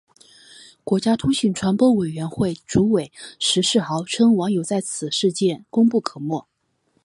[0.83, 6.43] 国家通讯传播委员会主委石世豪称网友在此事件功不可没。